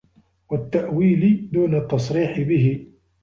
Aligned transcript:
وَالتَّأْوِيلِ 0.49 1.49
دُونَ 1.51 1.75
التَّصْرِيحِ 1.75 2.39
بِهِ 2.41 2.85